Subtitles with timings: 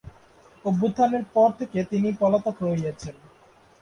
[0.65, 3.15] অভ্যুত্থানের পর থেকে তিনি পলাতক রয়েছেন।